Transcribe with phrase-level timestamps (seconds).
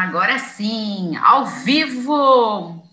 [0.00, 2.88] Agora sim, ao vivo.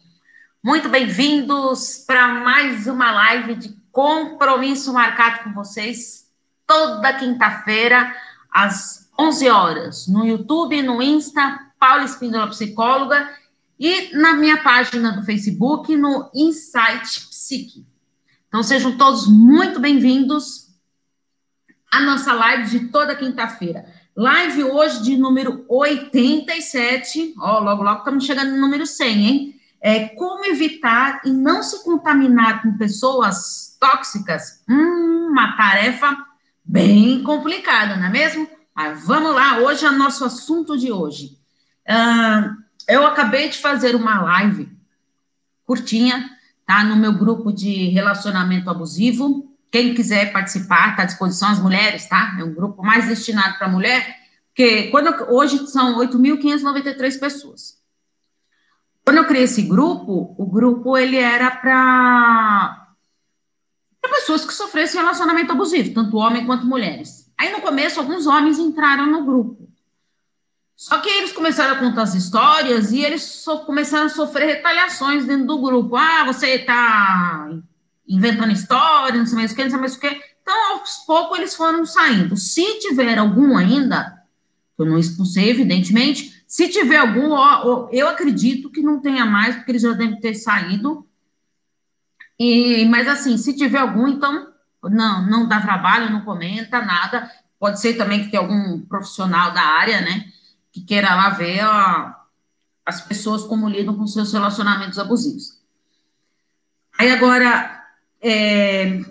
[0.63, 6.28] Muito bem-vindos para mais uma live de compromisso marcado com vocês
[6.65, 8.12] toda quinta-feira
[8.52, 13.30] às 11 horas no YouTube, no Insta, Paula Espíndola Psicóloga
[13.80, 17.85] e na minha página do Facebook no Insight Psique.
[18.48, 20.72] Então sejam todos muito bem-vindos
[21.91, 23.85] à nossa live de toda quinta-feira.
[24.16, 27.34] Live hoje de número 87.
[27.38, 29.62] Ó, logo, logo estamos chegando no número 100, hein?
[29.81, 34.63] É, como evitar e não se contaminar com pessoas tóxicas?
[34.70, 36.16] Hum, uma tarefa
[36.63, 38.48] bem complicada, não é mesmo?
[38.73, 41.38] Mas vamos lá, hoje é o nosso assunto de hoje.
[41.85, 42.55] Uh,
[42.88, 44.71] eu acabei de fazer uma live
[45.66, 46.29] curtinha,
[46.66, 46.85] tá?
[46.85, 49.54] No meu grupo de relacionamento abusivo.
[49.75, 52.34] Quem quiser participar, está à disposição as mulheres, tá?
[52.39, 54.07] É um grupo mais destinado para mulher,
[54.48, 57.77] porque quando eu, hoje são 8.593 pessoas.
[59.04, 62.87] Quando eu criei esse grupo, o grupo ele era para
[64.03, 67.29] pessoas que sofressem relacionamento abusivo, tanto homem quanto mulheres.
[67.38, 69.67] Aí no começo alguns homens entraram no grupo.
[70.73, 75.25] Só que eles começaram a contar as histórias e eles so, começaram a sofrer retaliações
[75.25, 75.97] dentro do grupo.
[75.97, 77.50] Ah, você está
[78.07, 80.22] inventando história, não sei mais o que, não sei mais o que.
[80.41, 82.38] Então, aos poucos, eles foram saindo.
[82.38, 84.23] Se tiver algum ainda,
[84.78, 89.72] eu não expulsei, evidentemente, se tiver algum, ó, eu acredito que não tenha mais, porque
[89.72, 91.07] eles já devem ter saído.
[92.39, 97.31] E, mas, assim, se tiver algum, então, não, não dá trabalho, não comenta nada.
[97.59, 100.25] Pode ser também que tenha algum profissional da área, né,
[100.72, 102.13] que queira lá ver ó,
[102.85, 105.59] as pessoas como lidam com seus relacionamentos abusivos.
[106.97, 107.75] Aí, agora,
[108.28, 109.01] é,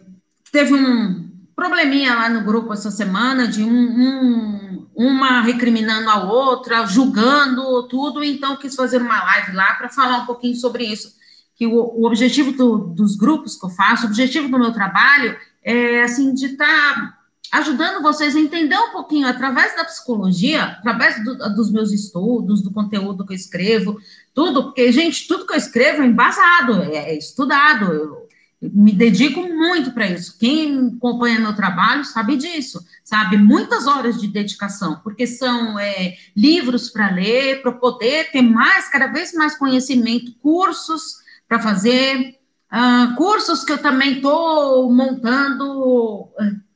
[0.50, 6.84] teve um probleminha lá no grupo essa semana de um, um, uma recriminando a outra,
[6.84, 11.14] julgando tudo, então quis fazer uma live lá para falar um pouquinho sobre isso.
[11.54, 15.36] Que o, o objetivo do, dos grupos que eu faço, o objetivo do meu trabalho
[15.62, 17.18] é assim de estar tá
[17.52, 22.72] ajudando vocês a entender um pouquinho através da psicologia, através do, dos meus estudos, do
[22.72, 23.96] conteúdo que eu escrevo,
[24.34, 28.23] tudo, porque, gente, tudo que eu escrevo é embasado, é, é estudado, eu,
[28.72, 30.38] me dedico muito para isso.
[30.38, 33.36] Quem acompanha meu trabalho sabe disso, sabe?
[33.36, 39.08] Muitas horas de dedicação, porque são é, livros para ler, para poder ter mais, cada
[39.08, 42.38] vez mais conhecimento, cursos para fazer,
[42.72, 46.28] uh, cursos que eu também estou montando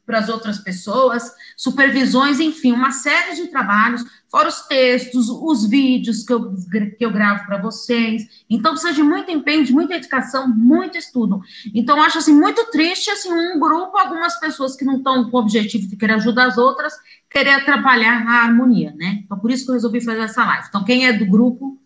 [0.09, 6.25] para as outras pessoas, supervisões, enfim, uma série de trabalhos, fora os textos, os vídeos
[6.25, 6.55] que eu,
[6.97, 8.23] que eu gravo para vocês.
[8.49, 11.43] Então, precisa de muito empenho, de muita dedicação, muito estudo.
[11.75, 15.41] Então, acho assim, muito triste assim, um grupo, algumas pessoas que não estão com o
[15.41, 16.95] objetivo de querer ajudar as outras,
[17.29, 19.21] querer atrapalhar a harmonia, né?
[19.23, 20.69] Então, por isso que eu resolvi fazer essa live.
[20.71, 21.79] Então, quem é do grupo,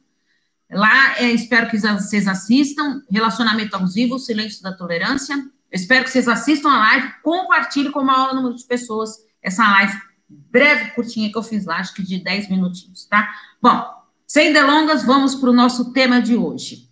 [0.71, 5.37] lá, é, espero que vocês assistam, Relacionamento Abusivo, Silêncio da Tolerância,
[5.73, 9.99] espero que vocês assistam a live, compartilhem com o maior número de pessoas essa live
[10.29, 13.31] breve, curtinha que eu fiz lá, acho que de 10 minutinhos, tá?
[13.61, 13.85] Bom,
[14.27, 16.91] sem delongas, vamos para o nosso tema de hoje.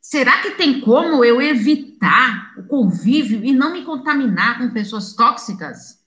[0.00, 6.02] Será que tem como eu evitar o convívio e não me contaminar com pessoas tóxicas?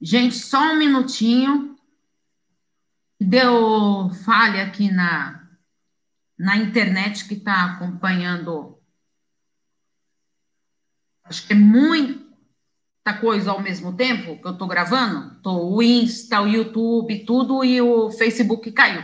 [0.00, 1.76] Gente, só um minutinho.
[3.20, 5.46] Deu falha aqui na,
[6.38, 8.79] na internet que está acompanhando
[11.30, 15.40] acho que é muita coisa ao mesmo tempo que eu estou gravando.
[15.42, 19.02] Tô, o Insta, o YouTube, tudo, e o Facebook caiu.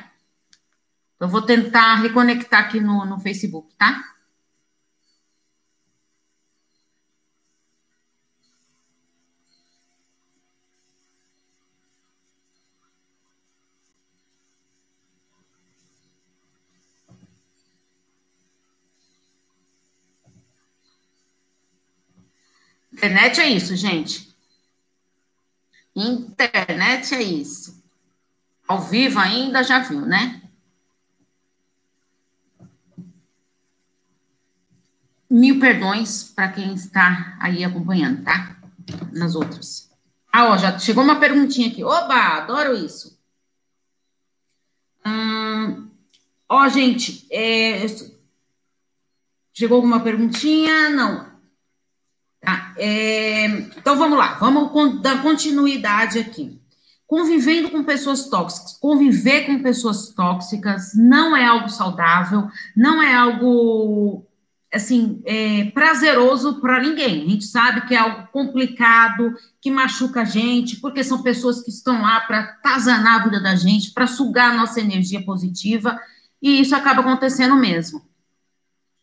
[1.21, 4.03] Eu vou tentar reconectar aqui no, no Facebook, tá?
[22.97, 24.35] Internet é isso, gente.
[25.95, 27.85] Internet é isso.
[28.67, 30.41] Ao vivo ainda já viu, né?
[35.29, 38.57] Mil perdões para quem está aí acompanhando, tá?
[39.13, 39.91] Nas outras.
[40.33, 41.85] Ah, ó, já chegou uma perguntinha aqui.
[41.85, 43.21] Oba, adoro isso.
[45.05, 45.91] Hum,
[46.49, 47.85] ó, gente, é,
[49.53, 50.89] chegou alguma perguntinha?
[50.89, 51.36] Não.
[52.47, 52.73] Tá?
[52.77, 53.47] É,
[53.77, 56.61] então vamos lá, vamos dar continuidade aqui.
[57.05, 64.25] Convivendo com pessoas tóxicas, conviver com pessoas tóxicas não é algo saudável, não é algo
[64.73, 67.25] assim, é, prazeroso para ninguém.
[67.25, 71.71] A gente sabe que é algo complicado, que machuca a gente, porque são pessoas que
[71.71, 76.01] estão lá para tazanar a vida da gente, para sugar a nossa energia positiva,
[76.41, 78.03] e isso acaba acontecendo mesmo.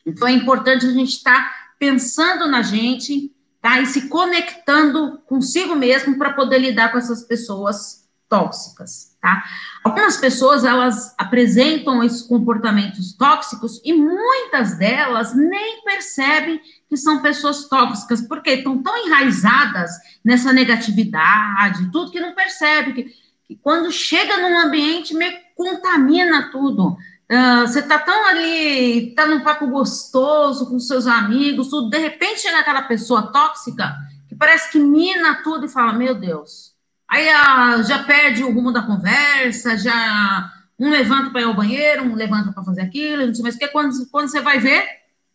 [0.06, 3.32] Então, é importante a gente estar tá pensando na gente,
[3.63, 3.80] tá?
[3.80, 9.42] E se conectando consigo mesmo para poder lidar com essas pessoas tóxicas, tá?
[9.81, 17.69] Algumas pessoas, elas apresentam esses comportamentos tóxicos e muitas delas nem percebem que são pessoas
[17.69, 19.92] tóxicas, porque estão tão enraizadas
[20.25, 23.13] nessa negatividade, tudo que não percebe, que,
[23.48, 26.98] que quando chega num ambiente meio contamina tudo.
[27.31, 32.42] Uh, você tá tão ali, tá num papo gostoso com seus amigos, tudo, de repente
[32.42, 33.96] chega aquela pessoa tóxica
[34.28, 36.74] que parece que mina tudo e fala, meu Deus,
[37.14, 42.06] Aí a, já perde o rumo da conversa, já um levanta para ir ao banheiro,
[42.06, 43.68] um levanta para fazer aquilo, não sei mais o que.
[43.68, 44.84] Quando, quando você vai ver,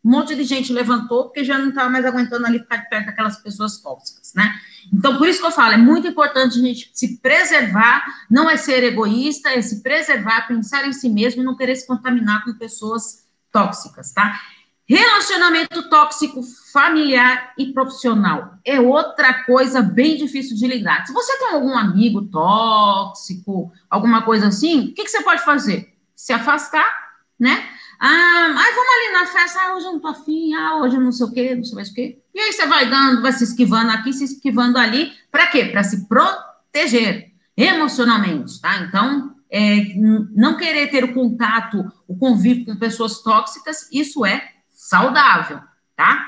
[0.05, 3.07] um monte de gente levantou porque já não estava mais aguentando ali ficar de perto
[3.07, 4.53] daquelas pessoas tóxicas, né?
[4.93, 8.57] Então, por isso que eu falo, é muito importante a gente se preservar, não é
[8.57, 12.55] ser egoísta, é se preservar, pensar em si mesmo e não querer se contaminar com
[12.55, 14.41] pessoas tóxicas, tá?
[14.89, 16.41] Relacionamento tóxico
[16.73, 21.07] familiar e profissional é outra coisa bem difícil de lidar.
[21.07, 25.95] Se você tem algum amigo tóxico, alguma coisa assim, o que, que você pode fazer?
[26.17, 26.91] Se afastar,
[27.39, 27.69] né?
[28.01, 31.01] Ah, ai, vamos ali na festa, ah, hoje eu não tô afim, ah, hoje eu
[31.01, 32.23] não sei o quê, não sei mais o quê.
[32.33, 35.65] E aí você vai dando, vai se esquivando aqui, se esquivando ali, para quê?
[35.65, 38.79] Para se proteger emocionalmente, tá?
[38.83, 45.61] Então, é, não querer ter o contato, o convívio com pessoas tóxicas, isso é saudável,
[45.97, 46.25] tá?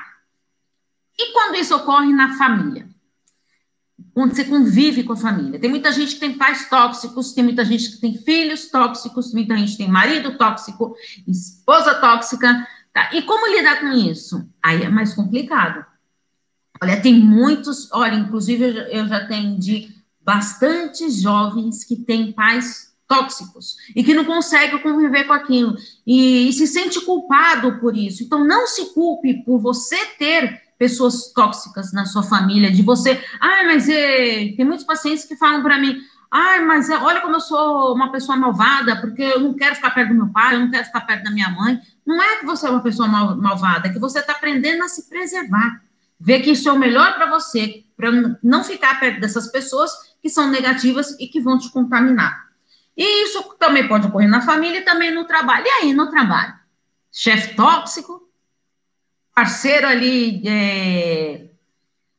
[1.17, 2.90] E quando isso ocorre na família?
[4.21, 5.59] Quando você convive com a família.
[5.59, 9.57] Tem muita gente que tem pais tóxicos, tem muita gente que tem filhos tóxicos, muita
[9.57, 10.95] gente tem marido tóxico,
[11.27, 12.69] esposa tóxica.
[12.93, 13.09] Tá?
[13.15, 14.47] E como lidar com isso?
[14.63, 15.87] Aí é mais complicado.
[16.83, 19.89] Olha, tem muitos, olha, inclusive eu já, eu já atendi
[20.21, 25.75] bastante jovens que têm pais tóxicos e que não consegue conviver com aquilo
[26.07, 28.23] e, e, se sente culpado por isso.
[28.23, 33.23] Então, não se culpe por você ter pessoas tóxicas na sua família, de você.
[33.39, 36.01] Ah, mas é, tem muitos pacientes que falam para mim.
[36.31, 39.91] Ah, mas é, olha como eu sou uma pessoa malvada, porque eu não quero ficar
[39.91, 41.79] perto do meu pai, eu não quero ficar perto da minha mãe.
[42.07, 44.89] Não é que você é uma pessoa mal, malvada, é que você está aprendendo a
[44.89, 45.83] se preservar.
[46.19, 48.11] Ver que isso é o melhor para você, para
[48.43, 49.93] não ficar perto dessas pessoas
[50.23, 52.47] que são negativas e que vão te contaminar.
[52.97, 55.67] E isso também pode ocorrer na família e também no trabalho.
[55.67, 56.55] E aí, no trabalho?
[57.13, 58.30] Chefe tóxico,
[59.41, 61.47] parceiro ali é,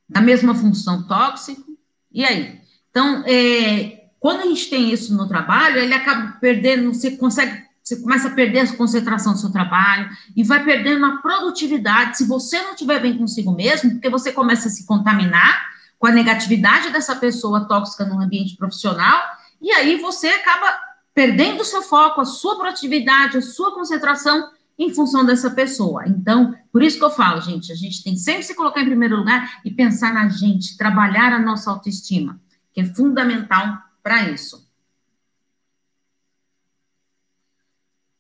[0.10, 1.78] da mesma função tóxico,
[2.12, 2.60] e aí?
[2.90, 7.98] Então, é, quando a gente tem isso no trabalho, ele acaba perdendo, você consegue, você
[7.98, 12.60] começa a perder a concentração do seu trabalho e vai perdendo a produtividade se você
[12.60, 15.70] não estiver bem consigo mesmo, porque você começa a se contaminar
[16.00, 19.22] com a negatividade dessa pessoa tóxica no ambiente profissional
[19.62, 20.76] e aí você acaba
[21.14, 24.50] perdendo o seu foco, a sua produtividade, a sua concentração
[24.84, 26.08] em função dessa pessoa.
[26.08, 29.18] Então, por isso que eu falo, gente, a gente tem sempre se colocar em primeiro
[29.18, 32.42] lugar e pensar na gente, trabalhar a nossa autoestima,
[32.74, 34.70] que é fundamental para isso.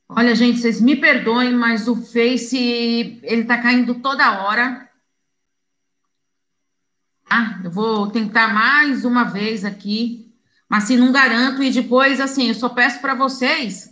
[0.08, 4.90] Olha, gente, vocês me perdoem, mas o Face, ele tá caindo toda hora.
[7.30, 10.32] Ah, eu vou tentar mais uma vez aqui
[10.72, 13.91] mas se não garanto, e depois, assim, eu só peço para vocês.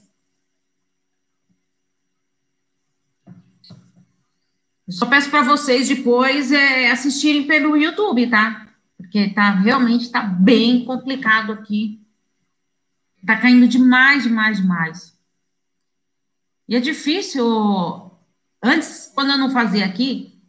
[4.89, 8.67] Eu só peço para vocês depois é, assistirem pelo YouTube, tá?
[8.98, 12.01] Porque tá realmente tá bem complicado aqui.
[13.24, 15.15] Tá caindo demais, demais, demais.
[16.67, 17.46] E é difícil.
[18.63, 20.41] Antes, quando eu não fazia aqui,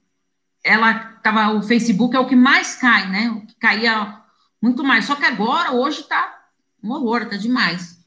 [0.65, 3.31] ela tava o Facebook é o que mais cai, né?
[3.33, 4.23] O que caía
[4.63, 5.05] muito mais.
[5.05, 6.47] Só que agora, hoje, tá
[6.83, 8.03] um horror, tá demais.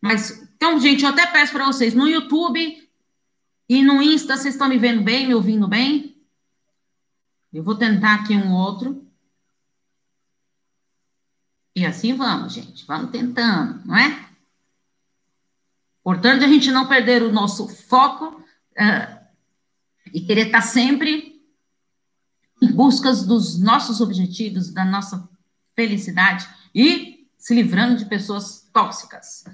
[0.00, 2.83] Mas, então, gente, eu até peço para vocês, no YouTube
[3.68, 6.14] e no Insta, vocês estão me vendo bem, me ouvindo bem?
[7.52, 9.06] Eu vou tentar aqui um outro.
[11.74, 12.84] E assim vamos, gente.
[12.86, 14.28] Vamos tentando, não é?
[16.02, 18.40] Portanto, a gente não perder o nosso foco
[18.72, 19.24] uh,
[20.12, 21.42] e querer estar sempre
[22.60, 25.28] em busca dos nossos objetivos, da nossa
[25.74, 29.44] felicidade e se livrando de pessoas tóxicas.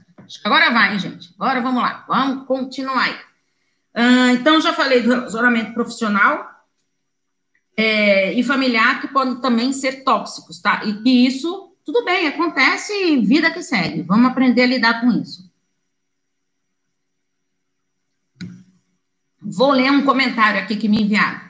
[0.45, 1.33] Agora vai, gente.
[1.39, 2.05] Agora vamos lá.
[2.09, 3.30] Vamos continuar aí.
[3.95, 6.49] Uh, então, já falei do relacionamento profissional
[7.77, 10.85] é, e familiar, que podem também ser tóxicos, tá?
[10.85, 14.03] E que isso, tudo bem, acontece, vida que segue.
[14.03, 15.51] Vamos aprender a lidar com isso.
[19.41, 21.41] Vou ler um comentário aqui que me enviaram.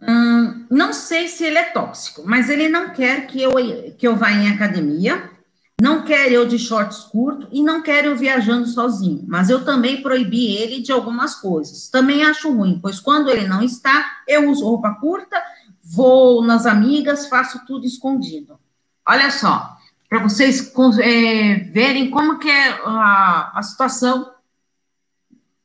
[0.00, 3.52] Hum, não sei se ele é tóxico, mas ele não quer que eu,
[3.98, 5.30] que eu vá em academia,
[5.78, 9.22] não quer eu de shorts curto e não quer eu viajando sozinho.
[9.28, 11.88] Mas eu também proibi ele de algumas coisas.
[11.88, 15.42] Também acho ruim, pois quando ele não está, eu uso roupa curta,
[15.84, 18.58] vou nas amigas, faço tudo escondido.
[19.06, 19.76] Olha só,
[20.08, 24.30] para vocês é, verem como que é a, a situação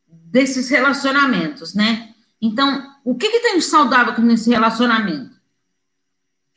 [0.08, 2.10] desses relacionamentos, né?
[2.42, 5.32] Então, o que, que tem de saudável nesse relacionamento?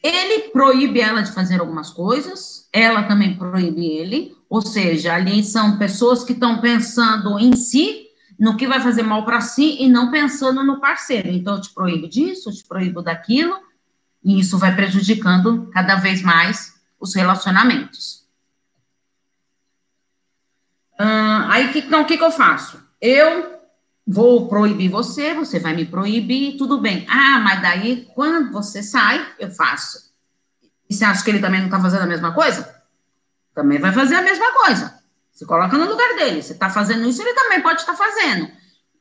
[0.02, 5.78] Ele proíbe ela de fazer algumas coisas, ela também proíbe ele, ou seja, ali são
[5.78, 10.11] pessoas que estão pensando em si, no que vai fazer mal para si e não
[10.11, 11.28] pensando no parceiro.
[11.28, 13.57] Então, eu te proíbo disso, eu te proíbo daquilo,
[14.25, 18.26] e isso vai prejudicando cada vez mais os relacionamentos.
[20.99, 22.83] Aí, então, o que, que eu faço?
[23.00, 23.60] Eu
[24.11, 27.07] vou proibir você, você vai me proibir, tudo bem.
[27.09, 30.11] Ah, mas daí, quando você sai, eu faço.
[30.88, 32.83] E você acha que ele também não está fazendo a mesma coisa?
[33.55, 34.99] Também vai fazer a mesma coisa.
[35.31, 36.43] Se coloca no lugar dele.
[36.43, 38.50] Você está fazendo isso, ele também pode estar tá fazendo.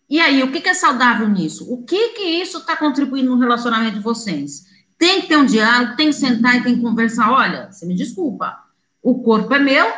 [0.07, 1.71] E aí, o que, que, é saudável nisso?
[1.73, 4.65] O que que isso está contribuindo no relacionamento de vocês?
[4.95, 7.31] Tem que ter um diálogo, tem que sentar e tem que conversar.
[7.31, 8.59] Olha, você me desculpa,
[9.01, 9.91] o corpo é meu,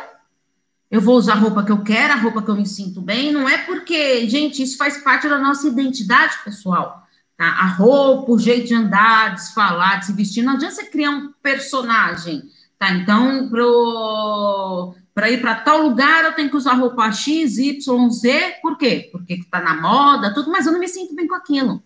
[0.92, 3.32] eu vou usar a roupa que eu quero, a roupa que eu me sinto bem,
[3.32, 7.02] não é porque, gente, isso faz parte da nossa identidade pessoal.
[7.34, 7.46] Tá?
[7.46, 10.84] A roupa, o jeito de andar, de se falar, de se vestir, não adianta você
[10.84, 12.42] criar um personagem,
[12.78, 12.90] tá?
[12.90, 13.48] Então,
[15.14, 19.08] para ir para tal lugar, eu tenho que usar roupa X, Y, Z, por quê?
[19.10, 21.82] Porque está na moda, tudo, mas eu não me sinto bem com aquilo.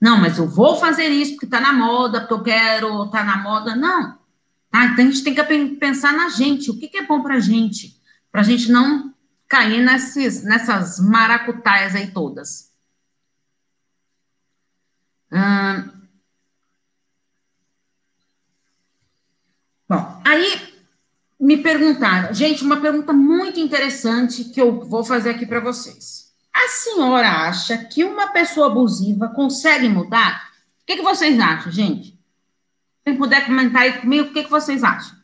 [0.00, 3.24] Não, mas eu vou fazer isso porque está na moda, porque eu quero estar tá
[3.24, 3.76] na moda.
[3.76, 4.16] Não.
[4.70, 4.86] Tá?
[4.86, 7.40] Então, a gente tem que pensar na gente, o que, que é bom para a
[7.40, 7.95] gente
[8.36, 9.14] para a gente não
[9.48, 12.70] cair nesses, nessas maracutaias aí todas.
[15.32, 15.90] Hum.
[19.88, 20.74] Bom, aí
[21.40, 26.30] me perguntaram, gente, uma pergunta muito interessante que eu vou fazer aqui para vocês.
[26.52, 30.50] A senhora acha que uma pessoa abusiva consegue mudar?
[30.82, 32.20] O que, que vocês acham, gente?
[33.02, 35.15] Quem puder comentar aí comigo, o que, que vocês acham?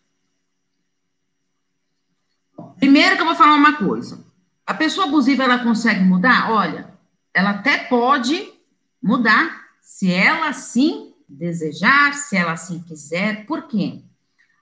[2.83, 4.27] Primeiro que eu vou falar uma coisa.
[4.67, 6.51] A pessoa abusiva, ela consegue mudar?
[6.51, 6.93] Olha,
[7.33, 8.53] ela até pode
[9.01, 13.47] mudar se ela assim desejar, se ela assim quiser.
[13.47, 14.03] Por quê?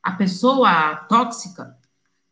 [0.03, 1.75] A pessoa tóxica,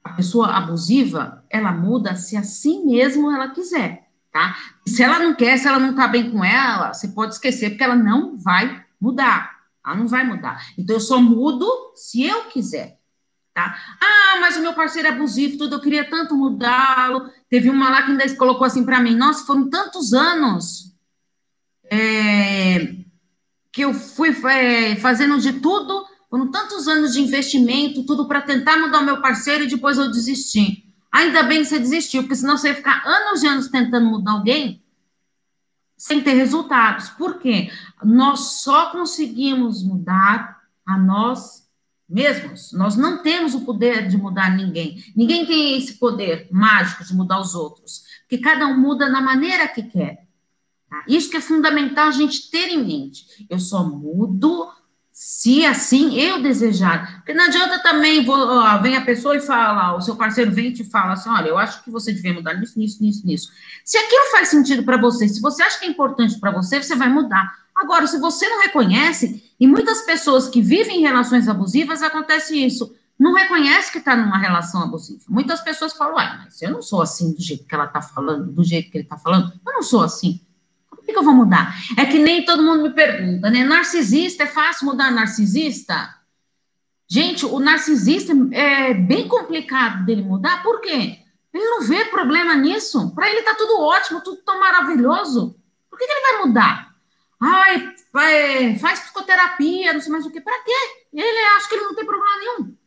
[0.05, 4.59] a pessoa abusiva, ela muda se assim mesmo ela quiser, tá?
[4.87, 7.85] Se ela não quer, se ela não tá bem com ela, você pode esquecer, porque
[7.85, 9.57] ela não vai mudar.
[9.87, 10.67] Ela não vai mudar.
[10.77, 12.98] Então, eu só mudo se eu quiser.
[13.59, 13.77] Tá?
[14.01, 17.29] Ah, mas o meu parceiro é abusivo, tudo, eu queria tanto mudá-lo.
[17.51, 20.95] Teve uma lá que ainda colocou assim para mim: nossa, foram tantos anos
[21.91, 22.95] é,
[23.73, 28.79] que eu fui é, fazendo de tudo, foram tantos anos de investimento, tudo para tentar
[28.79, 30.85] mudar o meu parceiro e depois eu desisti.
[31.11, 34.35] Ainda bem que você desistiu, porque senão você ia ficar anos e anos tentando mudar
[34.35, 34.81] alguém
[35.97, 37.09] sem ter resultados.
[37.09, 37.73] Por quê?
[38.05, 41.68] Nós só conseguimos mudar a nós
[42.09, 42.73] mesmos.
[42.73, 45.03] Nós não temos o poder de mudar ninguém.
[45.15, 49.69] Ninguém tem esse poder mágico de mudar os outros, porque cada um muda na maneira
[49.69, 50.27] que quer.
[50.89, 51.05] Tá?
[51.07, 53.47] Isso que é fundamental a gente ter em mente.
[53.51, 54.69] Eu só mudo
[55.13, 57.17] se assim eu desejar.
[57.17, 60.69] Porque não adianta também, vou, ó, vem a pessoa e fala, o seu parceiro vem
[60.69, 63.51] e te fala assim, olha, eu acho que você devia mudar nisso, nisso, nisso, nisso.
[63.85, 66.95] Se aquilo faz sentido para você, se você acha que é importante para você, você
[66.95, 67.53] vai mudar.
[67.79, 72.93] Agora, se você não reconhece, e muitas pessoas que vivem em relações abusivas, acontece isso.
[73.17, 75.23] Não reconhece que está numa relação abusiva.
[75.29, 78.51] Muitas pessoas falam, ah, mas eu não sou assim do jeito que ela está falando,
[78.51, 79.53] do jeito que ele está falando.
[79.65, 80.41] Eu não sou assim.
[80.91, 81.73] Por que, que eu vou mudar?
[81.97, 83.63] É que nem todo mundo me pergunta, né?
[83.65, 86.17] Narcisista, é fácil mudar narcisista?
[87.09, 91.21] Gente, o narcisista é bem complicado dele mudar, por quê?
[91.55, 93.13] Ele não vê problema nisso.
[93.15, 95.57] Para ele está tudo ótimo, tudo tão maravilhoso.
[95.89, 96.88] Por que, que ele vai mudar?
[97.41, 97.95] Ai,
[98.81, 100.41] faz psicoterapia, não sei mais o que.
[100.41, 101.07] Para quê?
[101.13, 102.79] Ele acha que ele não tem problema nenhum.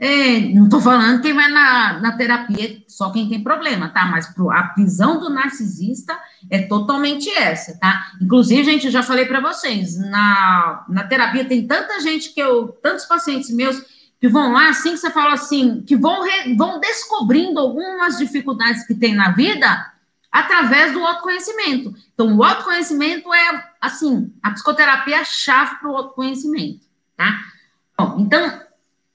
[0.00, 4.06] É, não estou falando quem vai na, na terapia, só quem tem problema, tá?
[4.06, 6.16] Mas pro, a visão do narcisista
[6.48, 8.12] é totalmente essa, tá?
[8.22, 12.68] Inclusive, gente, eu já falei para vocês, na, na terapia tem tanta gente que eu,
[12.80, 13.82] tantos pacientes meus
[14.20, 18.86] que vão lá, assim que você fala assim, que vão, re, vão descobrindo algumas dificuldades
[18.86, 19.92] que tem na vida,
[20.30, 21.94] através do autoconhecimento.
[22.14, 27.38] Então, o autoconhecimento é, assim, a psicoterapia é a chave para o autoconhecimento, tá?
[27.96, 28.68] Bom, então,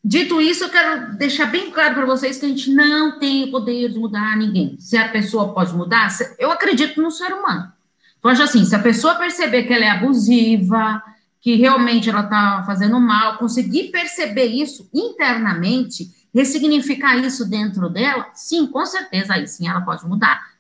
[0.05, 3.51] Dito isso, eu quero deixar bem claro para vocês que a gente não tem o
[3.51, 4.75] poder de mudar ninguém.
[4.77, 7.72] Se a pessoa pode mudar, eu acredito no ser humano.
[8.20, 11.01] Então, acho assim, se a pessoa perceber que ela é abusiva,
[11.39, 18.67] que realmente ela está fazendo mal, conseguir perceber isso internamente, ressignificar isso dentro dela, sim,
[18.67, 20.52] com certeza, aí sim ela pode mudar.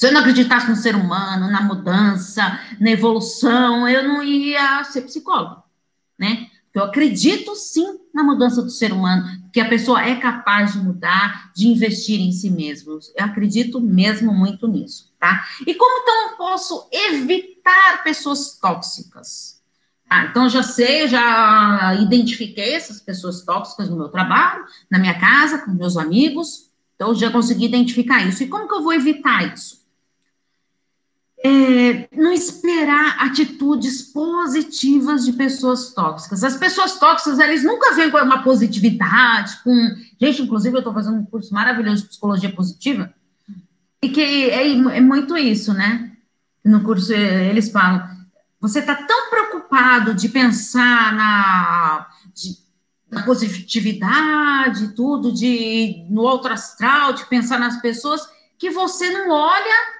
[0.00, 5.02] Se eu não acreditasse no ser humano, na mudança, na evolução, eu não ia ser
[5.02, 5.62] psicóloga,
[6.18, 6.46] né?
[6.72, 11.52] Eu acredito sim na mudança do ser humano, que a pessoa é capaz de mudar,
[11.54, 12.98] de investir em si mesmo.
[13.14, 15.44] Eu acredito mesmo muito nisso, tá?
[15.66, 19.60] E como então eu posso evitar pessoas tóxicas?
[20.08, 25.58] Ah, então já sei, já identifiquei essas pessoas tóxicas no meu trabalho, na minha casa,
[25.58, 26.70] com meus amigos.
[26.96, 28.42] Então já consegui identificar isso.
[28.42, 29.79] E como que eu vou evitar isso?
[31.44, 36.44] É, não esperar atitudes positivas de pessoas tóxicas.
[36.44, 39.74] As pessoas tóxicas, eles nunca vêm com uma positividade, com...
[40.20, 43.12] Gente, inclusive, eu estou fazendo um curso maravilhoso de psicologia positiva,
[44.02, 44.20] e que
[44.50, 46.12] é, é muito isso, né?
[46.64, 48.06] No curso, eles falam,
[48.60, 52.06] você está tão preocupado de pensar na...
[52.34, 52.60] De,
[53.10, 58.20] na positividade, tudo, de no outro astral, de pensar nas pessoas,
[58.56, 59.99] que você não olha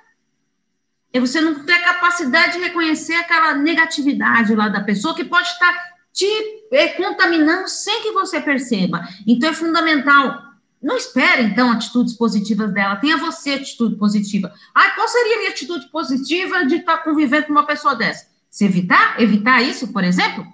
[1.19, 5.75] você não tem a capacidade de reconhecer aquela negatividade lá da pessoa que pode estar
[6.13, 6.27] te
[6.73, 9.03] é, contaminando sem que você perceba.
[9.27, 10.51] Então é fundamental.
[10.83, 12.97] Não espere, então, atitudes positivas dela.
[12.97, 14.53] Tenha você atitude positiva.
[14.75, 18.29] Ah, qual seria a minha atitude positiva de estar convivendo com uma pessoa dessa?
[18.49, 20.47] Se evitar, evitar isso, por exemplo?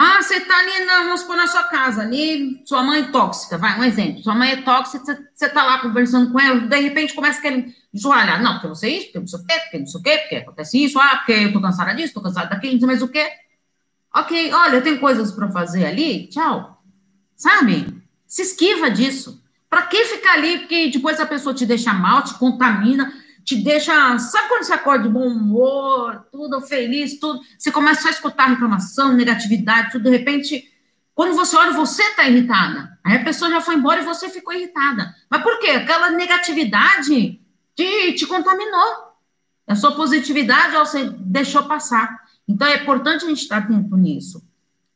[0.00, 3.58] Ah, você está ali, na, vamos supor, na sua casa, ali, sua mãe é tóxica,
[3.58, 4.22] vai, um exemplo.
[4.22, 7.74] Sua mãe é tóxica, você está lá conversando com ela, de repente começa a querer
[7.92, 8.40] joalhar.
[8.40, 10.18] Não, porque você é isso, porque não sei o quê, porque não sei o quê,
[10.18, 13.02] porque acontece isso, ah, porque eu tô cansada disso, tô cansada daquilo, não sei mais
[13.02, 13.28] o quê.
[14.14, 16.80] Ok, olha, eu tenho coisas para fazer ali, tchau.
[17.34, 18.00] Sabe?
[18.24, 19.42] Se esquiva disso.
[19.68, 23.12] Para que ficar ali, porque depois a pessoa te deixa mal, te contamina,
[23.48, 24.18] te deixa.
[24.18, 27.40] Sabe quando você acorda de bom humor, tudo feliz, tudo?
[27.58, 30.70] Você começa a escutar reclamação, negatividade, tudo, de repente.
[31.14, 32.98] Quando você olha, você está irritada.
[33.02, 35.14] Aí a pessoa já foi embora e você ficou irritada.
[35.30, 35.70] Mas por quê?
[35.70, 37.40] Aquela negatividade
[37.74, 39.14] te, te contaminou.
[39.66, 42.22] A sua positividade você deixou passar.
[42.46, 44.46] Então é importante a gente estar atento nisso.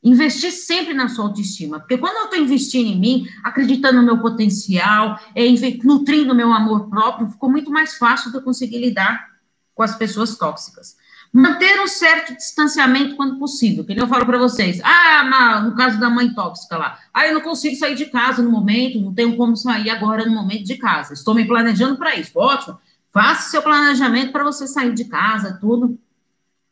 [0.02, 4.18] Investir sempre na sua autoestima, porque quando eu estou investindo em mim, acreditando no meu
[4.18, 5.44] potencial, é,
[5.84, 9.28] nutrindo meu amor próprio, ficou muito mais fácil de eu conseguir lidar
[9.74, 10.96] com as pessoas tóxicas.
[11.32, 14.80] Manter um certo distanciamento quando possível, que eu falo para vocês.
[14.84, 18.50] Ah, no caso da mãe tóxica lá, ah, eu não consigo sair de casa no
[18.50, 21.14] momento, não tenho como sair agora no momento de casa.
[21.14, 22.32] Estou me planejando para isso.
[22.34, 22.78] Ótimo.
[23.12, 25.98] Faça seu planejamento para você sair de casa, tudo,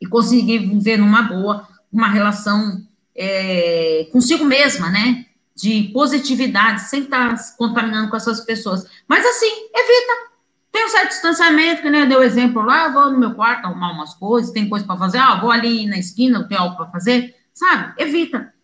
[0.00, 2.82] e conseguir viver numa boa, uma relação
[3.14, 5.26] é, consigo mesma, né?
[5.54, 8.86] De positividade, sem estar se contaminando com essas pessoas.
[9.06, 10.30] Mas assim, evita.
[10.72, 13.66] Tem um certo distanciamento, que nem eu dei o exemplo lá, vou no meu quarto
[13.66, 16.86] arrumar umas coisas, tem coisa para fazer, ah, vou ali na esquina, tem algo para
[16.86, 17.92] fazer, sabe?
[18.00, 18.54] Evita.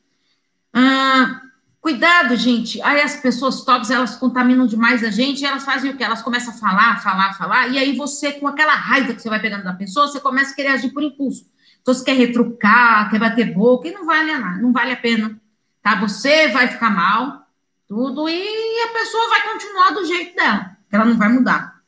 [0.72, 1.40] Ah,
[1.80, 2.80] cuidado, gente.
[2.82, 6.04] Aí as pessoas tóxicas, elas contaminam demais a gente, elas fazem o quê?
[6.04, 9.40] Elas começam a falar, falar, falar, e aí você, com aquela raiva que você vai
[9.40, 11.44] pegando da pessoa, você começa a querer agir por impulso.
[11.86, 15.40] Então, você quer retrucar, quer bater boca, e não vale não vale a pena.
[15.80, 15.94] Tá?
[16.00, 17.46] Você vai ficar mal,
[17.86, 21.80] tudo, e a pessoa vai continuar do jeito dela, ela não vai mudar.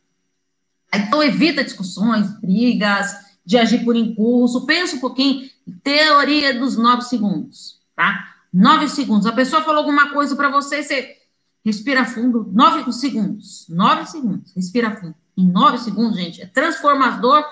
[0.95, 3.13] Então, evita discussões, brigas,
[3.45, 4.65] de agir por impulso.
[4.67, 5.51] Pensa um pouquinho,
[5.83, 8.37] teoria dos nove segundos, tá?
[8.53, 9.27] Nove segundos.
[9.27, 11.17] A pessoa falou alguma coisa para você, você
[11.65, 13.67] respira fundo, nove segundos.
[13.69, 15.17] Nove segundos, respira fundo.
[15.37, 17.45] Em nove segundos, gente, é transformador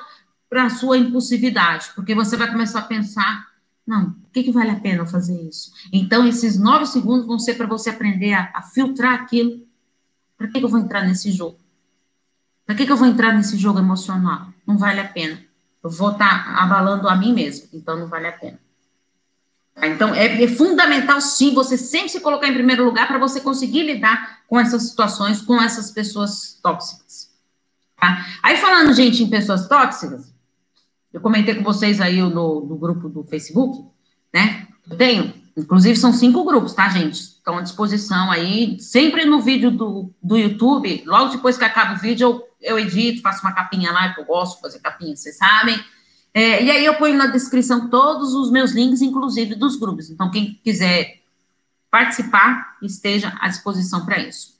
[0.48, 3.46] para a sua impulsividade, porque você vai começar a pensar,
[3.86, 5.72] não, o que, que vale a pena fazer isso?
[5.92, 9.64] Então, esses nove segundos vão ser para você aprender a, a, filtrar aquilo.
[10.36, 11.58] Para que, que eu vou entrar nesse jogo?
[12.64, 14.48] Para que, que eu vou entrar nesse jogo emocional?
[14.66, 15.40] Não vale a pena.
[15.82, 18.58] Eu vou estar tá abalando a mim mesmo, então não vale a pena.
[19.72, 19.86] Tá?
[19.86, 23.82] Então, é, é, fundamental, sim, você sempre se colocar em primeiro lugar para você conseguir
[23.82, 27.30] lidar com essas situações, com essas pessoas tóxicas.
[27.96, 28.26] Tá?
[28.42, 30.34] Aí, falando, gente, em pessoas tóxicas,
[31.16, 33.82] eu comentei com vocês aí no, no grupo do Facebook,
[34.34, 34.68] né?
[34.88, 37.14] Eu tenho, inclusive são cinco grupos, tá, gente?
[37.14, 41.98] Estão à disposição aí, sempre no vídeo do, do YouTube, logo depois que acaba o
[41.98, 42.26] vídeo,
[42.60, 45.82] eu, eu edito, faço uma capinha lá, que eu gosto de fazer capinha, vocês sabem.
[46.34, 50.10] É, e aí eu ponho na descrição todos os meus links, inclusive dos grupos.
[50.10, 51.22] Então, quem quiser
[51.90, 54.54] participar, esteja à disposição para isso.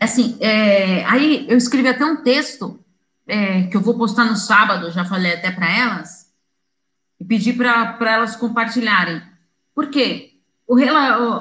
[0.00, 2.82] Assim, é, aí eu escrevi até um texto
[3.26, 6.32] é, que eu vou postar no sábado, já falei até para elas,
[7.18, 9.22] e pedi para elas compartilharem.
[9.74, 10.32] Por quê?
[10.66, 10.76] O,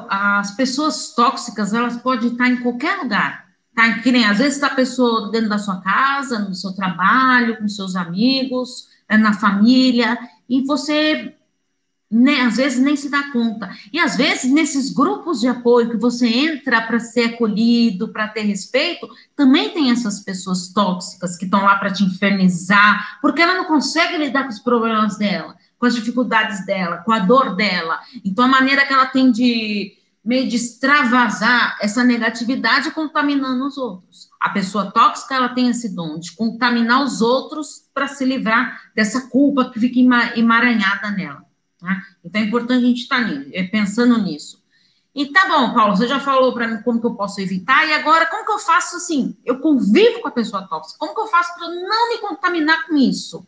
[0.09, 3.45] as pessoas tóxicas, elas podem estar em qualquer lugar.
[3.75, 3.99] Tá?
[3.99, 7.67] Que nem, às vezes está a pessoa dentro da sua casa, no seu trabalho, com
[7.67, 10.17] seus amigos, é, na família,
[10.47, 11.35] e você
[12.13, 13.71] né, às vezes nem se dá conta.
[13.91, 18.41] E às vezes, nesses grupos de apoio que você entra para ser acolhido, para ter
[18.41, 23.65] respeito, também tem essas pessoas tóxicas que estão lá para te infernizar, porque ela não
[23.65, 27.99] consegue lidar com os problemas dela, com as dificuldades dela, com a dor dela.
[28.23, 34.29] Então, a maneira que ela tem de meio de extravasar essa negatividade contaminando os outros.
[34.39, 39.29] A pessoa tóxica, ela tem esse dom de contaminar os outros para se livrar dessa
[39.29, 39.99] culpa que fica
[40.37, 41.52] emaranhada nela.
[41.83, 42.01] Tá?
[42.23, 44.63] Então é importante a gente estar tá é, pensando nisso.
[45.13, 47.93] E tá bom, Paulo, você já falou para mim como que eu posso evitar, e
[47.93, 49.37] agora como que eu faço assim?
[49.43, 52.95] Eu convivo com a pessoa tóxica, como que eu faço para não me contaminar com
[52.95, 53.45] isso?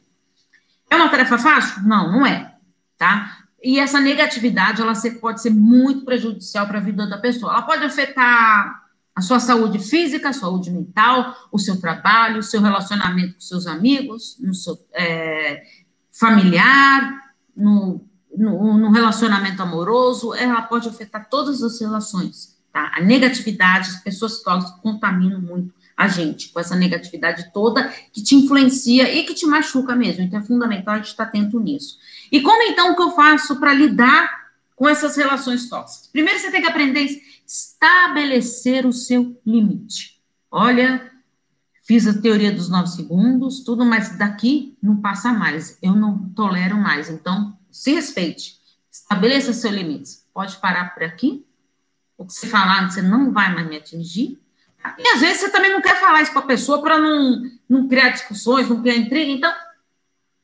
[0.89, 1.82] É uma tarefa fácil?
[1.84, 2.56] Não, não é,
[2.98, 3.38] tá?
[3.63, 7.54] E essa negatividade, ela pode ser muito prejudicial para a vida da pessoa.
[7.54, 8.84] Ela pode afetar
[9.15, 13.65] a sua saúde física, a saúde mental, o seu trabalho, o seu relacionamento com seus
[13.65, 15.63] amigos, no seu é,
[16.12, 18.06] familiar, no
[18.38, 22.91] no, no, relacionamento amoroso, ela pode afetar todas as relações, tá?
[22.95, 28.36] A negatividade, as pessoas tóxicas contaminam muito a gente com essa negatividade toda que te
[28.36, 30.24] influencia e que te machuca mesmo.
[30.24, 31.98] Então é fundamental a gente estar atento nisso.
[32.32, 34.45] E como então que eu faço para lidar
[34.76, 36.10] com essas relações tóxicas?
[36.12, 40.19] Primeiro você tem que aprender a estabelecer o seu limite.
[40.52, 41.12] Olha,
[41.84, 45.78] fiz a teoria dos nove segundos, tudo, mas daqui não passa mais.
[45.82, 47.10] Eu não tolero mais.
[47.10, 48.58] Então, se respeite,
[48.90, 50.26] estabeleça seus limites.
[50.34, 51.46] Pode parar por aqui,
[52.18, 54.40] o que você falar, você não vai mais me atingir.
[54.98, 57.88] E às vezes você também não quer falar isso para a pessoa para não, não
[57.90, 59.30] criar discussões, não criar intriga.
[59.30, 59.54] Então,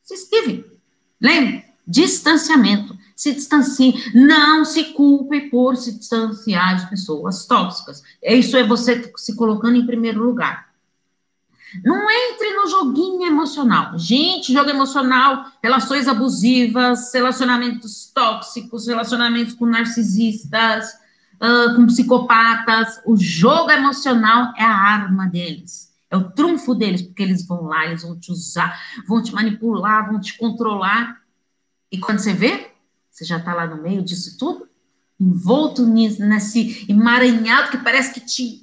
[0.04, 0.66] se esquive.
[1.22, 2.98] Lembre, distanciamento.
[3.16, 4.12] Se distancie.
[4.14, 8.04] Não se culpe por se distanciar de pessoas tóxicas.
[8.22, 10.71] Isso é você se colocando em primeiro lugar.
[11.84, 13.98] Não entre no joguinho emocional.
[13.98, 20.92] Gente, jogo emocional, relações abusivas, relacionamentos tóxicos, relacionamentos com narcisistas,
[21.36, 23.02] uh, com psicopatas.
[23.06, 25.92] O jogo emocional é a arma deles.
[26.10, 30.12] É o trunfo deles, porque eles vão lá, eles vão te usar, vão te manipular,
[30.12, 31.22] vão te controlar.
[31.90, 32.72] E quando você vê,
[33.10, 34.68] você já está lá no meio disso tudo,
[35.18, 38.61] envolto nisso, nesse emaranhado que parece que te,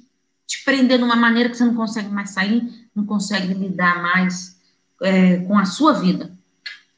[0.49, 4.59] te prender de uma maneira que você não consegue mais sair não consegue lidar mais
[5.01, 6.35] é, com a sua vida.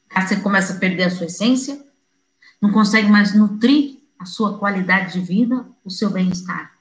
[0.09, 1.83] Aí você começa a perder a sua essência,
[2.61, 6.71] não consegue mais nutrir a sua qualidade de vida, o seu bem-estar.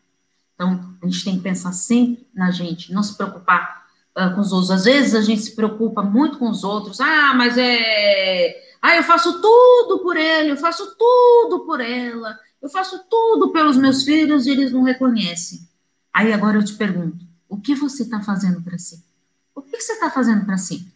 [0.54, 4.52] Então, a gente tem que pensar sempre na gente, não se preocupar uh, com os
[4.52, 4.70] outros.
[4.70, 7.00] Às vezes a gente se preocupa muito com os outros.
[7.00, 8.62] Ah, mas é.
[8.80, 13.76] Ah, eu faço tudo por ele, eu faço tudo por ela, eu faço tudo pelos
[13.76, 15.69] meus filhos e eles não reconhecem.
[16.12, 19.05] Aí agora eu te pergunto: o que você está fazendo para si?
[19.55, 20.87] O que você está fazendo para si?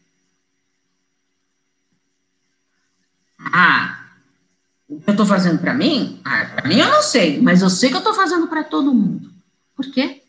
[3.39, 4.07] Ah,
[4.89, 6.21] o que eu estou fazendo para mim?
[6.25, 8.95] Ah, para mim eu não sei, mas eu sei que eu estou fazendo para todo
[8.95, 9.33] mundo.
[9.77, 10.23] Por quê?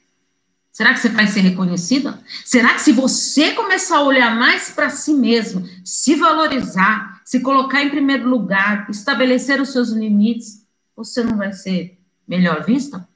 [0.72, 2.20] Será que você vai ser reconhecida?
[2.44, 7.82] Será que se você começar a olhar mais para si mesmo, se valorizar, se colocar
[7.82, 13.08] em primeiro lugar, estabelecer os seus limites, você não vai ser melhor vista?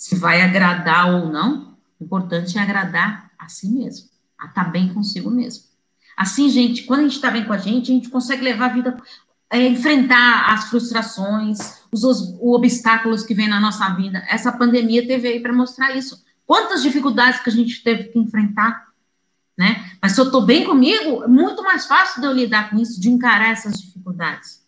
[0.00, 1.76] Se vai agradar ou não?
[2.00, 4.08] O importante é agradar a si mesmo,
[4.38, 5.64] a estar tá bem consigo mesmo.
[6.16, 8.72] Assim, gente, quando a gente está bem com a gente, a gente consegue levar a
[8.72, 8.96] vida,
[9.50, 14.24] é, enfrentar as frustrações, os, os, os obstáculos que vem na nossa vida.
[14.26, 16.24] Essa pandemia teve aí para mostrar isso.
[16.46, 18.86] Quantas dificuldades que a gente teve que enfrentar,
[19.54, 19.84] né?
[20.00, 22.98] Mas se eu estou bem comigo, é muito mais fácil de eu lidar com isso,
[22.98, 24.62] de encarar essas dificuldades.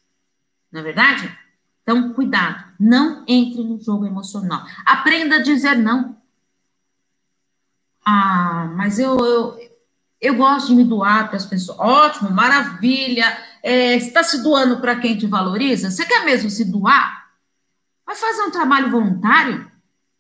[0.71, 1.39] Não é verdade?
[1.83, 4.65] Então, cuidado, não entre no jogo emocional.
[4.87, 6.17] Aprenda a dizer não.
[8.05, 9.59] Ah, mas eu, eu,
[10.21, 11.79] eu gosto de me doar para as pessoas.
[11.79, 13.37] Ótimo, maravilha.
[13.63, 15.91] É, você está se doando para quem te valoriza?
[15.91, 17.31] Você quer mesmo se doar?
[18.07, 19.71] Vai fazer um trabalho voluntário?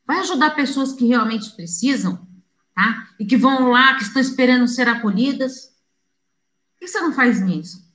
[0.04, 2.26] Vai ajudar pessoas que realmente precisam,
[2.74, 3.08] tá?
[3.18, 5.66] E que vão lá, que estão esperando ser acolhidas.
[6.72, 7.91] Por que você não faz nisso?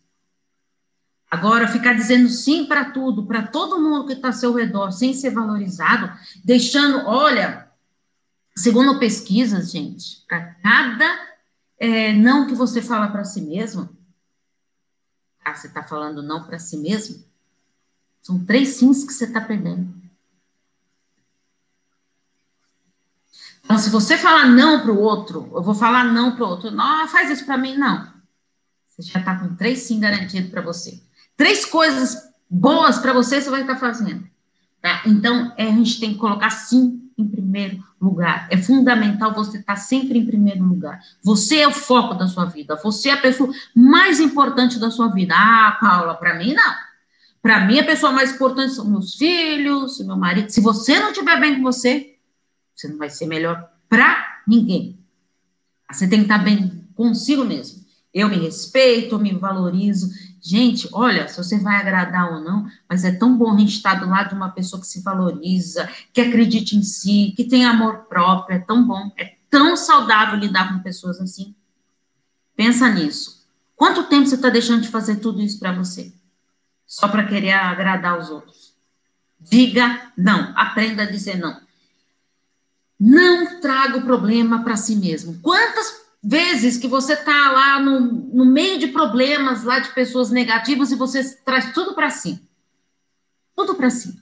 [1.30, 5.14] Agora, ficar dizendo sim para tudo, para todo mundo que está ao seu redor, sem
[5.14, 6.12] ser valorizado,
[6.44, 7.68] deixando, olha,
[8.58, 11.38] Segundo pesquisas, gente, para cada
[11.78, 13.88] é, não que você fala para si mesmo,
[15.46, 17.24] ah, você está falando não para si mesmo,
[18.20, 19.94] são três sims que você está perdendo.
[23.64, 26.72] Então, se você falar não para o outro, eu vou falar não para o outro,
[26.72, 28.12] não, faz isso para mim, não.
[28.88, 31.00] Você já está com três sim garantido para você.
[31.38, 32.18] Três coisas
[32.50, 34.28] boas para você, você vai estar fazendo.
[34.82, 35.04] Tá?
[35.06, 38.48] Então, é, a gente tem que colocar sim em primeiro lugar.
[38.52, 41.00] É fundamental você estar sempre em primeiro lugar.
[41.24, 42.76] Você é o foco da sua vida.
[42.84, 45.34] Você é a pessoa mais importante da sua vida.
[45.36, 46.88] Ah, Paula, para mim não.
[47.42, 50.50] Para mim, a pessoa mais importante são meus filhos, meu marido.
[50.50, 52.16] Se você não estiver bem com você,
[52.76, 55.00] você não vai ser melhor para ninguém.
[55.90, 57.86] Você tem que estar bem consigo mesmo.
[58.14, 60.10] Eu me respeito, eu me valorizo.
[60.42, 63.96] Gente, olha, se você vai agradar ou não, mas é tão bom a gente estar
[63.96, 68.06] do lado de uma pessoa que se valoriza, que acredite em si, que tem amor
[68.06, 71.56] próprio, é tão bom, é tão saudável lidar com pessoas assim.
[72.56, 73.46] Pensa nisso.
[73.76, 76.14] Quanto tempo você está deixando de fazer tudo isso para você?
[76.86, 78.76] Só para querer agradar os outros.
[79.40, 81.60] Diga não, aprenda a dizer não.
[83.00, 85.40] Não traga o problema para si mesmo.
[85.42, 90.92] Quantas vezes que você está lá no, no meio de problemas, lá de pessoas negativas,
[90.92, 92.42] e você traz tudo para si.
[93.56, 94.20] Tudo para si.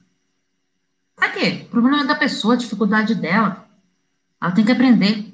[1.15, 1.63] Pra quê?
[1.65, 3.67] O problema é da pessoa, a dificuldade dela.
[4.41, 5.33] Ela tem que aprender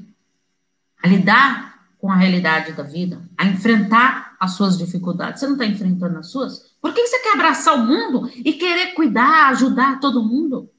[1.02, 5.40] a lidar com a realidade da vida, a enfrentar as suas dificuldades.
[5.40, 6.74] Você não está enfrentando as suas?
[6.82, 10.70] Por que você quer abraçar o mundo e querer cuidar, ajudar todo mundo?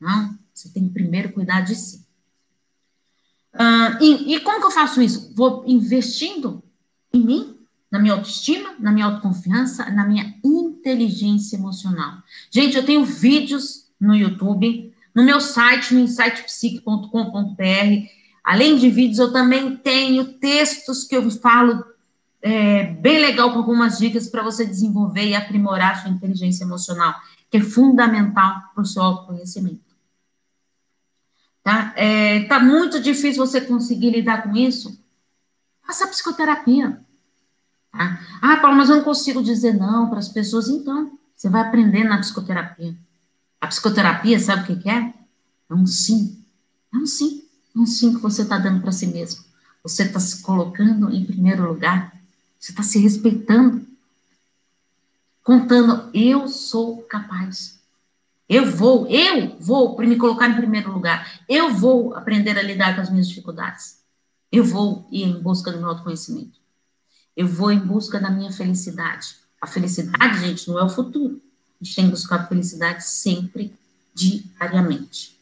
[0.00, 2.03] Não, você tem que primeiro cuidar de si.
[4.00, 5.32] E, e, como que eu faço isso?
[5.34, 6.62] Vou investindo
[7.12, 7.56] em mim,
[7.90, 12.18] na minha autoestima, na minha autoconfiança, na minha inteligência emocional.
[12.50, 18.08] Gente, eu tenho vídeos no YouTube, no meu site, no insightpsique.com.br.
[18.42, 21.84] Além de vídeos, eu também tenho textos que eu falo
[22.42, 27.14] é, bem legal com algumas dicas para você desenvolver e aprimorar sua inteligência emocional,
[27.48, 29.83] que é fundamental para o seu autoconhecimento.
[31.64, 31.94] Tá?
[31.96, 35.00] É, tá muito difícil você conseguir lidar com isso?
[35.82, 37.00] Faça psicoterapia.
[37.90, 38.20] Tá?
[38.42, 40.68] Ah, Paulo, mas eu não consigo dizer não para as pessoas.
[40.68, 42.94] Então, você vai aprender na psicoterapia.
[43.58, 45.14] A psicoterapia, sabe o que, é?
[45.70, 46.44] É um sim.
[46.92, 47.42] É um sim.
[47.74, 49.42] É um sim que você está dando para si mesmo.
[49.82, 52.14] Você está se colocando em primeiro lugar.
[52.60, 53.86] Você está se respeitando.
[55.42, 57.73] Contando, eu sou capaz.
[58.48, 61.40] Eu vou, eu vou me colocar em primeiro lugar.
[61.48, 63.98] Eu vou aprender a lidar com as minhas dificuldades.
[64.52, 66.58] Eu vou ir em busca do meu autoconhecimento.
[67.36, 69.36] Eu vou em busca da minha felicidade.
[69.60, 71.40] A felicidade, gente, não é o futuro.
[71.80, 73.74] A gente tem que buscar a felicidade sempre,
[74.14, 75.38] diariamente.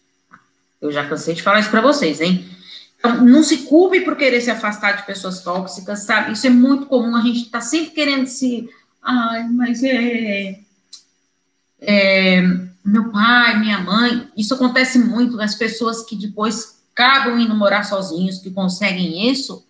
[0.81, 2.49] Eu já cansei de falar isso para vocês, hein?
[2.99, 6.33] Então, não se culpe por querer se afastar de pessoas tóxicas, sabe?
[6.33, 7.17] Isso é muito comum.
[7.17, 8.71] A gente está sempre querendo se.
[9.03, 10.61] Ai, mas é.
[11.81, 17.85] é meu pai, minha mãe, isso acontece muito, as pessoas que depois acabam indo morar
[17.85, 19.67] sozinhos, que conseguem isso,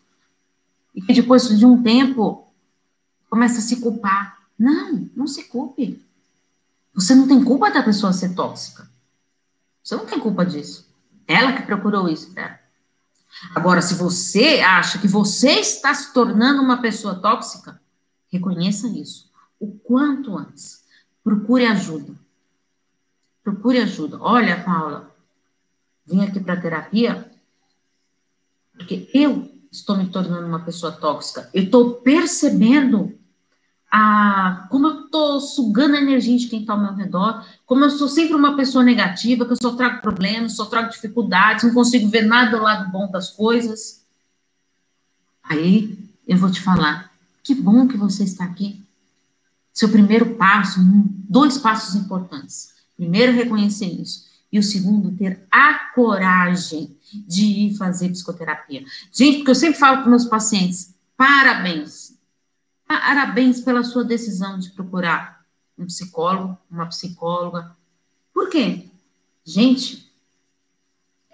[0.95, 2.49] e que depois de um tempo
[3.29, 4.39] começa a se culpar.
[4.59, 6.05] Não, não se culpe.
[6.95, 8.89] Você não tem culpa da pessoa ser tóxica.
[9.83, 10.87] Você não tem culpa disso.
[11.27, 12.59] Ela que procurou isso né?
[13.55, 17.81] Agora, se você acha que você está se tornando uma pessoa tóxica,
[18.31, 19.31] reconheça isso.
[19.59, 20.83] O quanto antes.
[21.25, 22.15] Procure ajuda.
[23.43, 24.19] Procure ajuda.
[24.21, 25.11] Olha, Paula,
[26.07, 27.31] vim aqui para terapia
[28.73, 31.49] porque eu estou me tornando uma pessoa tóxica.
[31.55, 33.17] Eu estou percebendo
[33.91, 37.91] a, como eu estou sugando a energia de quem está ao meu redor, como eu
[37.91, 42.09] sou sempre uma pessoa negativa, que eu só trago problemas, só trago dificuldades, não consigo
[42.09, 44.05] ver nada do lado bom das coisas.
[45.43, 48.83] Aí eu vou te falar, que bom que você está aqui.
[49.73, 50.81] Seu primeiro passo,
[51.29, 52.72] dois passos importantes.
[53.03, 54.27] Primeiro, reconhecer isso.
[54.53, 58.85] E o segundo, ter a coragem de ir fazer psicoterapia.
[59.11, 62.17] Gente, porque eu sempre falo para meus pacientes: parabéns.
[62.87, 65.45] Parabéns pela sua decisão de procurar
[65.77, 67.77] um psicólogo, uma psicóloga.
[68.33, 68.89] Por quê?
[69.45, 70.09] Gente,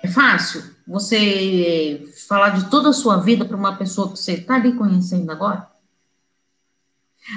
[0.02, 4.54] é fácil você falar de toda a sua vida para uma pessoa que você está
[4.54, 5.68] ali conhecendo agora?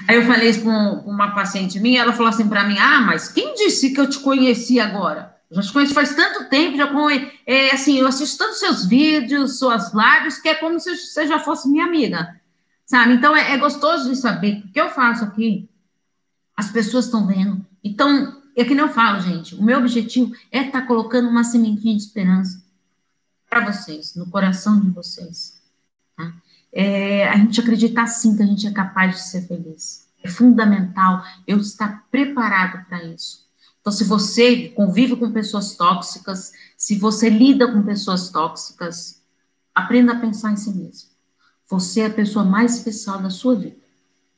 [0.07, 0.71] Aí eu falei isso para
[1.05, 4.19] uma paciente minha, ela falou assim para mim: Ah, mas quem disse que eu te
[4.19, 5.35] conheci agora?
[5.51, 9.59] Já te conheço faz tanto tempo, já com, é, assim, eu assisto tantos seus vídeos,
[9.59, 12.39] suas lives, que é como se você já fosse minha amiga,
[12.85, 13.15] sabe?
[13.15, 15.69] Então é, é gostoso de saber que o que eu faço aqui,
[16.55, 17.65] as pessoas estão vendo.
[17.83, 21.43] Então, é que nem eu falo, gente, o meu objetivo é estar tá colocando uma
[21.43, 22.63] sementinha de esperança
[23.49, 25.61] para vocês, no coração de vocês,
[26.15, 26.33] tá?
[26.73, 30.07] É, a gente acreditar sim que a gente é capaz de ser feliz.
[30.23, 33.45] É fundamental eu estar preparado para isso.
[33.81, 39.21] Então, se você convive com pessoas tóxicas, se você lida com pessoas tóxicas,
[39.73, 41.09] aprenda a pensar em si mesmo.
[41.67, 43.77] Você é a pessoa mais especial da sua vida.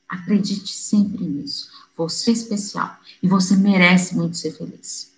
[0.08, 1.68] Acredite sempre nisso.
[1.96, 5.12] Você é especial e você merece muito ser feliz.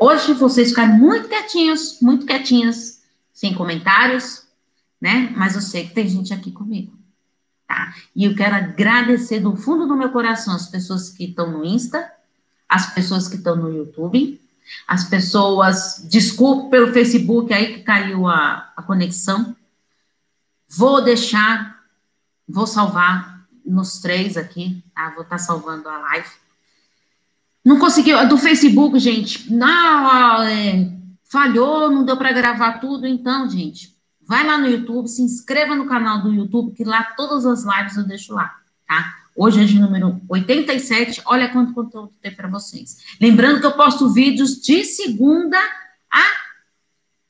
[0.00, 3.00] Hoje vocês ficaram muito quietinhos, muito quietinhas,
[3.34, 4.39] sem comentários,
[5.00, 5.32] né?
[5.36, 6.92] Mas eu sei que tem gente aqui comigo,
[7.66, 7.94] tá?
[8.14, 12.12] E eu quero agradecer do fundo do meu coração as pessoas que estão no Insta,
[12.68, 14.40] as pessoas que estão no YouTube,
[14.86, 19.56] as pessoas, desculpe pelo Facebook aí que caiu a, a conexão.
[20.68, 21.80] Vou deixar,
[22.48, 25.10] vou salvar nos três aqui, tá?
[25.10, 26.28] Vou estar tá salvando a live.
[27.64, 30.90] Não conseguiu, do Facebook, gente, não, é,
[31.24, 33.94] falhou, não deu para gravar tudo, então, gente,
[34.30, 37.96] vai lá no YouTube, se inscreva no canal do YouTube, que lá todas as lives
[37.96, 39.16] eu deixo lá, tá?
[39.34, 42.98] Hoje é de número 87, olha quanto conteúdo tem para vocês.
[43.20, 45.58] Lembrando que eu posto vídeos de segunda
[46.08, 46.22] a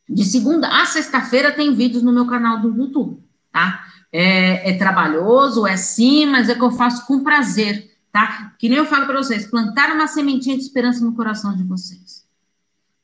[0.06, 3.82] de segunda a sexta-feira tem vídeos no meu canal do YouTube, tá?
[4.12, 8.52] É, é, trabalhoso, é sim, mas é que eu faço com prazer, tá?
[8.58, 12.26] Que nem eu falo para vocês, plantar uma sementinha de esperança no coração de vocês.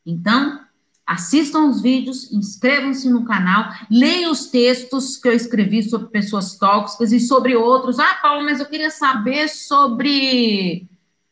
[0.05, 0.66] Então,
[1.07, 7.13] Assistam os vídeos, inscrevam-se no canal, leiam os textos que eu escrevi sobre pessoas tóxicas
[7.13, 8.01] e sobre outros.
[8.01, 10.89] Ah, Paulo, mas eu queria saber sobre.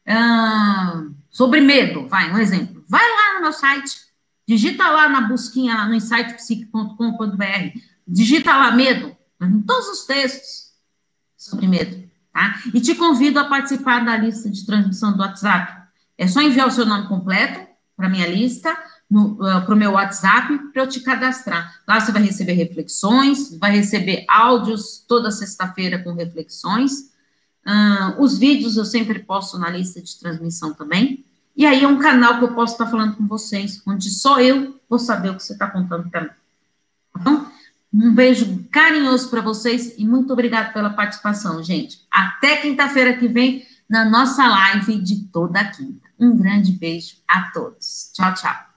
[0.06, 2.06] Ah, sobre medo.
[2.06, 2.84] Vai, um exemplo.
[2.88, 3.96] Vai lá no meu site,
[4.46, 10.72] digita lá na busquinha, lá no insightpsique.com.br, digita lá medo, em todos os textos
[11.36, 12.60] sobre medo, tá?
[12.72, 15.82] E te convido a participar da lista de transmissão do WhatsApp.
[16.16, 18.72] É só enviar o seu nome completo para minha lista
[19.08, 21.80] para o meu WhatsApp para eu te cadastrar.
[21.86, 27.12] Lá você vai receber reflexões, vai receber áudios toda sexta-feira com reflexões.
[27.66, 31.24] Uh, os vídeos eu sempre posto na lista de transmissão também.
[31.56, 34.80] E aí é um canal que eu posso estar falando com vocês, onde só eu
[34.88, 36.30] vou saber o que você está contando para mim.
[37.16, 37.46] Então,
[37.92, 42.04] um beijo carinhoso para vocês e muito obrigado pela participação, gente.
[42.10, 46.08] Até quinta-feira que vem na nossa live de toda quinta.
[46.18, 48.10] Um grande beijo a todos.
[48.12, 48.73] Tchau, tchau.